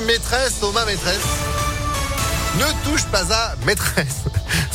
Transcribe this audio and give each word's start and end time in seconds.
maîtresse 0.00 0.62
ma 0.72 0.84
maîtresse. 0.84 1.26
Ne 2.58 2.84
touche 2.84 3.04
pas 3.06 3.32
à 3.32 3.54
maîtresse. 3.64 4.24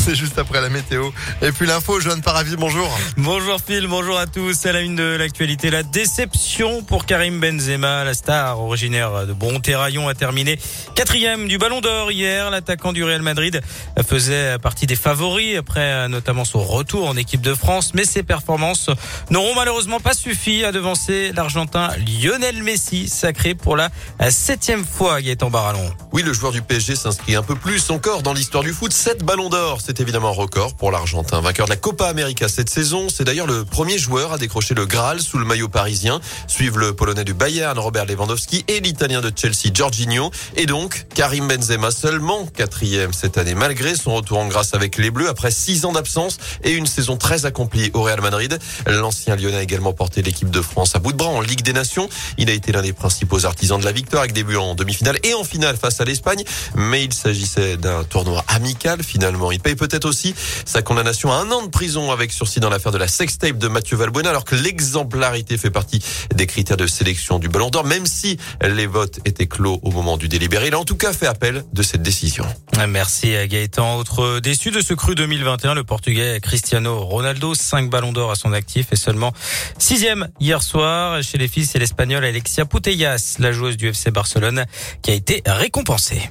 C'est 0.03 0.15
juste 0.15 0.39
après 0.39 0.61
la 0.61 0.69
météo. 0.69 1.11
Et 1.43 1.51
puis 1.51 1.67
l'info, 1.67 1.99
Joanne 1.99 2.23
Paravi, 2.23 2.55
bonjour. 2.55 2.89
Bonjour 3.17 3.59
Phil, 3.63 3.85
bonjour 3.85 4.17
à 4.17 4.25
tous. 4.25 4.65
À 4.65 4.71
la 4.71 4.81
une 4.81 4.95
de 4.95 5.03
l'actualité, 5.03 5.69
la 5.69 5.83
déception 5.83 6.81
pour 6.81 7.05
Karim 7.05 7.39
Benzema, 7.39 8.03
la 8.03 8.15
star 8.15 8.59
originaire 8.59 9.27
de 9.27 9.33
Bronterraillon 9.33 10.07
a 10.07 10.15
terminé 10.15 10.57
quatrième 10.95 11.47
du 11.47 11.59
Ballon 11.59 11.81
d'Or 11.81 12.11
hier. 12.11 12.49
L'attaquant 12.49 12.93
du 12.93 13.03
Real 13.03 13.21
Madrid 13.21 13.61
faisait 14.03 14.57
partie 14.57 14.87
des 14.87 14.95
favoris 14.95 15.55
après 15.55 16.09
notamment 16.09 16.45
son 16.45 16.63
retour 16.63 17.07
en 17.07 17.15
équipe 17.15 17.41
de 17.41 17.53
France, 17.53 17.91
mais 17.93 18.03
ses 18.03 18.23
performances 18.23 18.89
n'auront 19.29 19.53
malheureusement 19.53 19.99
pas 19.99 20.13
suffi 20.13 20.63
à 20.63 20.71
devancer 20.71 21.31
l'Argentin 21.31 21.89
Lionel 21.97 22.63
Messi, 22.63 23.07
sacré 23.07 23.53
pour 23.53 23.77
la 23.77 23.91
septième 24.31 24.83
fois 24.83 25.21
Gaëtan 25.21 25.51
Barallon. 25.51 25.93
Oui, 26.11 26.23
le 26.23 26.33
joueur 26.33 26.51
du 26.51 26.63
PSG 26.63 26.95
s'inscrit 26.95 27.35
un 27.35 27.43
peu 27.43 27.55
plus 27.55 27.91
encore 27.91 28.23
dans 28.23 28.33
l'histoire 28.33 28.63
du 28.63 28.73
foot. 28.73 28.91
Sept 28.91 29.23
ballons 29.23 29.49
d'or, 29.49 29.79
c'est 29.91 29.99
évidemment 29.99 30.29
un 30.29 30.31
record 30.31 30.75
pour 30.75 30.89
l'Argentin. 30.89 31.41
Vainqueur 31.41 31.65
de 31.65 31.71
la 31.71 31.75
Copa 31.75 32.05
América 32.05 32.47
cette 32.47 32.69
saison, 32.69 33.09
c'est 33.09 33.25
d'ailleurs 33.25 33.45
le 33.45 33.65
premier 33.65 33.97
joueur 33.97 34.31
à 34.31 34.37
décrocher 34.37 34.73
le 34.73 34.85
Graal 34.85 35.19
sous 35.19 35.37
le 35.37 35.43
maillot 35.43 35.67
parisien. 35.67 36.21
Suivent 36.47 36.77
le 36.77 36.93
Polonais 36.93 37.25
du 37.25 37.33
Bayern, 37.33 37.77
Robert 37.77 38.05
Lewandowski, 38.05 38.63
et 38.69 38.79
l'Italien 38.79 39.19
de 39.19 39.29
Chelsea, 39.35 39.73
Jorginho. 39.73 40.31
Et 40.55 40.65
donc, 40.65 41.07
Karim 41.13 41.49
Benzema 41.49 41.91
seulement 41.91 42.45
quatrième 42.45 43.11
cette 43.11 43.37
année, 43.37 43.53
malgré 43.53 43.93
son 43.95 44.15
retour 44.15 44.37
en 44.37 44.47
grâce 44.47 44.73
avec 44.73 44.95
les 44.97 45.11
Bleus 45.11 45.27
après 45.27 45.51
six 45.51 45.83
ans 45.83 45.91
d'absence 45.91 46.37
et 46.63 46.71
une 46.71 46.85
saison 46.85 47.17
très 47.17 47.45
accomplie 47.45 47.91
au 47.93 48.03
Real 48.03 48.21
Madrid. 48.21 48.57
L'ancien 48.87 49.35
Lyonnais 49.35 49.57
a 49.57 49.61
également 49.61 49.91
porté 49.91 50.21
l'équipe 50.21 50.49
de 50.49 50.61
France 50.61 50.95
à 50.95 50.99
bout 50.99 51.11
de 51.11 51.17
bras 51.17 51.27
en 51.27 51.41
Ligue 51.41 51.63
des 51.63 51.73
Nations. 51.73 52.07
Il 52.37 52.49
a 52.49 52.53
été 52.53 52.71
l'un 52.71 52.81
des 52.81 52.93
principaux 52.93 53.45
artisans 53.45 53.77
de 53.77 53.83
la 53.83 53.91
victoire 53.91 54.21
avec 54.21 54.31
début 54.31 54.55
en 54.55 54.73
demi-finale 54.73 55.19
et 55.23 55.33
en 55.33 55.43
finale 55.43 55.75
face 55.75 55.99
à 55.99 56.05
l'Espagne. 56.05 56.45
Mais 56.75 57.03
il 57.03 57.11
s'agissait 57.11 57.75
d'un 57.75 58.05
tournoi 58.05 58.45
amical 58.47 59.03
finalement. 59.03 59.51
Il 59.51 59.59
paye 59.59 59.75
peut-être 59.81 60.05
aussi 60.05 60.35
sa 60.63 60.83
condamnation 60.83 61.31
à 61.31 61.37
un 61.37 61.49
an 61.49 61.63
de 61.63 61.69
prison 61.69 62.11
avec 62.11 62.31
sursis 62.31 62.59
dans 62.59 62.69
l'affaire 62.69 62.91
de 62.91 62.99
la 62.99 63.07
sextape 63.07 63.57
de 63.57 63.67
Mathieu 63.67 63.97
Valbuena 63.97 64.29
alors 64.29 64.45
que 64.45 64.55
l'exemplarité 64.55 65.57
fait 65.57 65.71
partie 65.71 66.03
des 66.35 66.45
critères 66.45 66.77
de 66.77 66.85
sélection 66.85 67.39
du 67.39 67.49
Ballon 67.49 67.71
d'Or 67.71 67.83
même 67.83 68.05
si 68.05 68.37
les 68.61 68.85
votes 68.85 69.19
étaient 69.25 69.47
clos 69.47 69.79
au 69.81 69.89
moment 69.89 70.17
du 70.17 70.27
délibéré. 70.27 70.67
Il 70.67 70.75
a 70.75 70.79
en 70.79 70.85
tout 70.85 70.97
cas 70.97 71.13
fait 71.13 71.25
appel 71.25 71.63
de 71.73 71.81
cette 71.81 72.03
décision. 72.03 72.45
Merci 72.87 73.35
à 73.35 73.47
Gaëtan. 73.47 73.97
Autre 73.97 74.39
déçu 74.39 74.69
de 74.69 74.81
ce 74.81 74.93
cru 74.93 75.15
2021, 75.15 75.73
le 75.73 75.83
Portugais 75.83 76.39
Cristiano 76.41 76.99
Ronaldo, 76.99 77.55
5 77.55 77.89
ballons 77.89 78.11
d'or 78.11 78.29
à 78.29 78.35
son 78.35 78.53
actif 78.53 78.87
et 78.91 78.95
seulement 78.95 79.33
sixième 79.79 80.29
hier 80.39 80.61
soir. 80.61 81.23
Chez 81.23 81.39
les 81.39 81.47
filles, 81.47 81.65
c'est 81.65 81.79
l'Espagnol 81.79 82.23
Alexia 82.23 82.65
Putellas, 82.65 83.37
la 83.39 83.51
joueuse 83.51 83.77
du 83.77 83.87
FC 83.87 84.11
Barcelone, 84.11 84.65
qui 85.01 85.09
a 85.09 85.15
été 85.15 85.41
récompensée. 85.47 86.29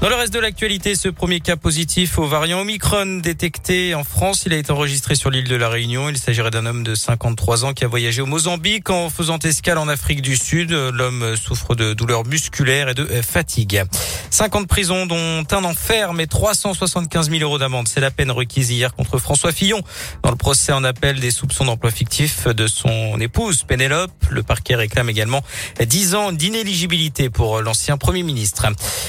Dans 0.00 0.08
le 0.08 0.14
reste 0.14 0.32
de 0.32 0.38
l'actualité, 0.38 0.94
ce 0.94 1.10
premier 1.10 1.40
cas 1.40 1.56
positif 1.56 2.18
au 2.18 2.26
variant 2.26 2.60
Omicron 2.60 3.18
détecté 3.18 3.94
en 3.94 4.02
France, 4.02 4.44
il 4.46 4.54
a 4.54 4.56
été 4.56 4.72
enregistré 4.72 5.14
sur 5.14 5.28
l'île 5.28 5.46
de 5.46 5.56
la 5.56 5.68
Réunion. 5.68 6.08
Il 6.08 6.16
s'agirait 6.16 6.50
d'un 6.50 6.64
homme 6.64 6.84
de 6.84 6.94
53 6.94 7.66
ans 7.66 7.74
qui 7.74 7.84
a 7.84 7.88
voyagé 7.88 8.22
au 8.22 8.26
Mozambique 8.26 8.88
en 8.88 9.10
faisant 9.10 9.38
escale 9.40 9.76
en 9.76 9.88
Afrique 9.88 10.22
du 10.22 10.36
Sud. 10.36 10.70
L'homme 10.70 11.36
souffre 11.36 11.74
de 11.74 11.92
douleurs 11.92 12.24
musculaires 12.24 12.88
et 12.88 12.94
de 12.94 13.04
fatigue. 13.20 13.82
50 14.30 14.66
prisons 14.66 15.04
dont 15.04 15.44
un 15.50 15.64
enfer 15.64 16.14
mais 16.14 16.26
375 16.26 17.28
000 17.28 17.42
euros 17.42 17.58
d'amende. 17.58 17.86
C'est 17.86 18.00
la 18.00 18.10
peine 18.10 18.30
requise 18.30 18.70
hier 18.70 18.94
contre 18.94 19.18
François 19.18 19.52
Fillon 19.52 19.82
dans 20.22 20.30
le 20.30 20.36
procès 20.36 20.72
en 20.72 20.82
appel 20.82 21.20
des 21.20 21.30
soupçons 21.30 21.66
d'emploi 21.66 21.90
fictif 21.90 22.48
de 22.48 22.66
son 22.66 23.20
épouse 23.20 23.64
Pénélope. 23.64 24.12
Le 24.30 24.42
parquet 24.42 24.76
réclame 24.76 25.10
également 25.10 25.42
10 25.78 26.14
ans 26.14 26.32
d'inéligibilité 26.32 27.28
pour 27.28 27.60
l'ancien 27.60 27.98
Premier 27.98 28.22
ministre. 28.22 28.66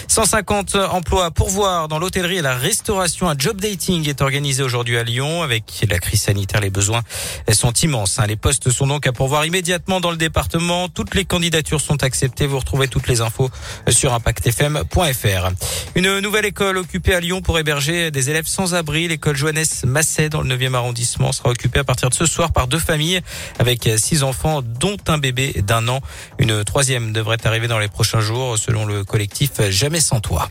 150 0.09 0.80
emplois 0.89 1.25
à 1.25 1.31
pourvoir 1.31 1.87
dans 1.87 1.99
l'hôtellerie 1.99 2.37
et 2.37 2.41
la 2.41 2.55
restauration. 2.55 3.29
Un 3.29 3.35
job 3.37 3.59
dating 3.59 4.07
est 4.07 4.21
organisé 4.21 4.63
aujourd'hui 4.63 4.97
à 4.97 5.03
Lyon. 5.03 5.43
Avec 5.43 5.85
la 5.89 5.99
crise 5.99 6.21
sanitaire, 6.21 6.61
les 6.61 6.69
besoins 6.69 7.01
sont 7.51 7.73
immenses. 7.73 8.19
Hein. 8.19 8.27
Les 8.27 8.35
postes 8.35 8.69
sont 8.69 8.87
donc 8.87 9.07
à 9.07 9.11
pourvoir 9.11 9.45
immédiatement 9.45 9.99
dans 9.99 10.11
le 10.11 10.17
département. 10.17 10.89
Toutes 10.89 11.15
les 11.15 11.25
candidatures 11.25 11.81
sont 11.81 12.03
acceptées. 12.03 12.47
Vous 12.47 12.59
retrouvez 12.59 12.87
toutes 12.87 13.07
les 13.07 13.21
infos 13.21 13.49
sur 13.89 14.13
impactfm.fr. 14.13 15.49
Une 15.95 16.19
nouvelle 16.19 16.45
école 16.45 16.77
occupée 16.77 17.15
à 17.15 17.19
Lyon 17.19 17.41
pour 17.41 17.59
héberger 17.59 18.11
des 18.11 18.29
élèves 18.29 18.47
sans 18.47 18.73
abri. 18.73 19.07
L'école 19.07 19.35
Johannes 19.35 19.65
Masset 19.85 20.29
dans 20.29 20.41
le 20.41 20.55
9e 20.55 20.73
arrondissement 20.73 21.31
sera 21.31 21.49
occupée 21.49 21.79
à 21.79 21.83
partir 21.83 22.09
de 22.09 22.15
ce 22.15 22.25
soir 22.25 22.51
par 22.51 22.67
deux 22.67 22.79
familles 22.79 23.21
avec 23.59 23.89
six 23.97 24.23
enfants 24.23 24.61
dont 24.61 24.97
un 25.07 25.17
bébé 25.17 25.61
d'un 25.65 25.87
an. 25.87 26.01
Une 26.39 26.63
troisième 26.63 27.13
devrait 27.13 27.45
arriver 27.45 27.67
dans 27.67 27.79
les 27.79 27.87
prochains 27.87 28.21
jours 28.21 28.57
selon 28.57 28.85
le 28.85 29.03
collectif 29.03 29.51
Jamais 29.69 29.99
sans 29.99 30.19
toi. 30.19 30.49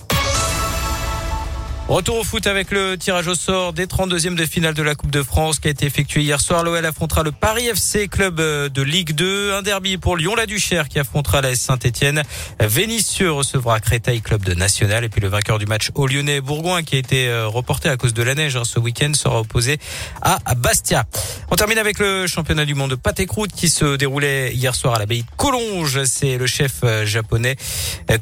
Retour 1.88 2.18
au 2.18 2.24
foot 2.24 2.46
avec 2.46 2.70
le 2.70 2.96
tirage 2.96 3.26
au 3.26 3.34
sort 3.34 3.72
des 3.72 3.86
32e 3.86 4.36
de 4.36 4.46
finale 4.46 4.74
de 4.74 4.82
la 4.82 4.94
Coupe 4.94 5.10
de 5.10 5.24
France 5.24 5.58
qui 5.58 5.66
a 5.66 5.72
été 5.72 5.86
effectué 5.86 6.22
hier 6.22 6.40
soir. 6.40 6.62
L'OL 6.62 6.84
affrontera 6.86 7.24
le 7.24 7.32
Paris 7.32 7.66
FC, 7.66 8.06
club 8.06 8.38
euh, 8.38 8.68
de 8.68 8.80
Ligue 8.80 9.12
2. 9.12 9.54
Un 9.54 9.62
derby 9.62 9.96
pour 9.96 10.16
Lyon-la-Duchère 10.16 10.88
qui 10.88 11.00
affrontera 11.00 11.40
la 11.40 11.56
Saint-Etienne. 11.56 12.22
Vénitieux 12.60 13.32
recevra 13.32 13.80
Créteil, 13.80 14.20
club 14.20 14.44
de 14.44 14.54
National. 14.54 15.02
Et 15.02 15.08
puis 15.08 15.20
le 15.20 15.26
vainqueur 15.26 15.58
du 15.58 15.66
match 15.66 15.90
au 15.96 16.06
Lyonnais-Bourgoin 16.06 16.84
qui 16.84 16.94
a 16.94 16.98
été 17.00 17.28
euh, 17.28 17.48
reporté 17.48 17.88
à 17.88 17.96
cause 17.96 18.14
de 18.14 18.22
la 18.22 18.36
neige 18.36 18.56
hein, 18.56 18.64
ce 18.64 18.78
week-end 18.78 19.12
sera 19.14 19.40
opposé 19.40 19.78
à 20.22 20.38
Bastia. 20.54 21.04
On 21.50 21.56
termine 21.56 21.78
avec 21.78 21.98
le 21.98 22.28
championnat 22.28 22.64
du 22.64 22.74
monde 22.76 22.90
de 22.90 22.96
pâté 22.96 23.26
croûte 23.26 23.50
qui 23.52 23.68
se 23.68 23.96
déroulait 23.96 24.54
hier 24.54 24.76
soir 24.76 24.94
à 24.94 24.98
l'abbaye 25.00 25.22
de 25.22 25.28
Collonges. 25.36 26.04
C'est 26.04 26.38
le 26.38 26.46
chef 26.46 26.84
euh, 26.84 27.04
japonais 27.04 27.56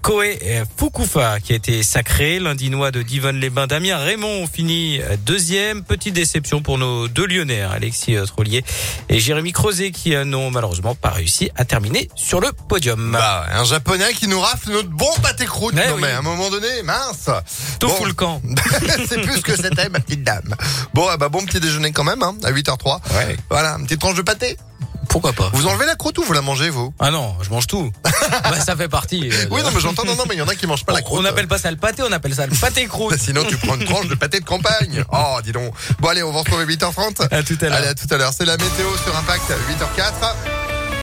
Koe 0.00 0.38
Fukufa 0.78 1.40
qui 1.40 1.52
a 1.52 1.56
été 1.56 1.82
sacré. 1.82 2.38
L'Indinois 2.38 2.90
de 2.90 3.02
Divon 3.02 3.32
les 3.32 3.50
Damien 3.66 3.96
Raymond 3.96 4.46
finit 4.46 5.00
deuxième. 5.26 5.82
Petite 5.82 6.14
déception 6.14 6.62
pour 6.62 6.78
nos 6.78 7.08
deux 7.08 7.26
Lyonnais, 7.26 7.62
hein, 7.62 7.70
Alexis 7.74 8.16
Trollier 8.26 8.64
et 9.08 9.18
Jérémy 9.18 9.52
Crozet, 9.52 9.90
qui 9.90 10.14
n'ont 10.24 10.50
malheureusement 10.50 10.94
pas 10.94 11.10
réussi 11.10 11.50
à 11.56 11.64
terminer 11.64 12.08
sur 12.14 12.40
le 12.40 12.50
podium. 12.68 13.12
Bah, 13.12 13.46
un 13.52 13.64
japonais 13.64 14.12
qui 14.14 14.28
nous 14.28 14.40
rafle 14.40 14.70
notre 14.72 14.90
bon 14.90 15.10
pâté 15.22 15.44
croûte. 15.46 15.74
Eh 15.76 15.88
non, 15.88 15.94
oui. 15.96 16.02
mais 16.02 16.10
à 16.12 16.18
un 16.18 16.22
moment 16.22 16.50
donné, 16.50 16.82
mince. 16.84 17.30
Tout 17.80 17.88
Bon. 17.88 18.04
le 18.04 18.12
camp. 18.12 18.40
c'est 19.08 19.20
plus 19.22 19.40
que 19.40 19.56
c'était, 19.56 19.88
ma 19.88 20.00
petite 20.00 20.22
dame. 20.22 20.54
Bon, 20.94 21.06
ah 21.10 21.16
bah, 21.16 21.28
bon 21.28 21.44
petit 21.44 21.60
déjeuner 21.60 21.92
quand 21.92 22.04
même, 22.04 22.22
hein, 22.22 22.36
à 22.44 22.52
8h03. 22.52 23.00
Ouais. 23.16 23.36
Voilà, 23.50 23.72
une 23.78 23.84
petite 23.84 24.00
tranche 24.00 24.16
de 24.16 24.22
pâté. 24.22 24.56
Pourquoi 25.08 25.32
pas 25.32 25.50
Vous 25.52 25.66
enlevez 25.66 25.86
la 25.86 25.94
croûte 25.96 26.18
ou 26.18 26.22
vous 26.22 26.32
la 26.32 26.42
mangez, 26.42 26.70
vous? 26.70 26.92
Ah 26.98 27.10
non, 27.10 27.34
je 27.42 27.50
mange 27.50 27.66
tout. 27.66 27.90
Bah, 28.44 28.60
ça 28.60 28.76
fait 28.76 28.88
partie. 28.88 29.28
euh, 29.32 29.46
Oui, 29.50 29.62
non, 29.62 29.70
mais 29.74 29.80
j'entends, 29.80 30.04
non, 30.04 30.14
non, 30.14 30.24
mais 30.28 30.34
il 30.34 30.38
y 30.38 30.42
en 30.42 30.48
a 30.48 30.54
qui 30.54 30.66
mangent 30.66 30.84
pas 30.84 30.92
la 30.92 31.02
croûte. 31.02 31.18
on 31.18 31.22
n'appelle 31.22 31.48
pas 31.48 31.58
ça 31.58 31.70
le 31.70 31.76
pâté, 31.76 32.02
on 32.06 32.12
appelle 32.12 32.34
ça 32.34 32.46
le 32.46 32.54
pâté 32.54 32.86
croûte. 32.86 33.16
Sinon, 33.18 33.44
tu 33.44 33.56
prends 33.56 33.74
une 33.74 33.84
tranche 33.84 34.06
de 34.08 34.14
pâté 34.14 34.38
de 34.40 34.44
campagne. 34.44 35.02
Oh, 35.12 35.38
dis 35.42 35.52
donc. 35.52 35.72
Bon, 35.98 36.08
allez, 36.08 36.22
on 36.22 36.32
va 36.32 36.40
retrouver 36.40 36.64
8h30. 36.66 37.28
À 37.30 37.42
tout 37.42 37.58
à 37.60 37.64
l'heure. 37.64 37.74
Allez, 37.78 37.88
à 37.88 37.94
tout 37.94 38.06
à 38.12 38.16
l'heure. 38.16 38.32
C'est 38.36 38.44
la 38.44 38.56
météo 38.56 38.86
sur 39.04 39.16
Impact, 39.16 39.50
8h04. 39.50 40.67